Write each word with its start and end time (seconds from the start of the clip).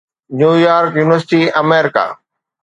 نيو 0.37 0.53
York 0.65 0.91
university, 0.99 1.41
آمريڪا 1.61 2.05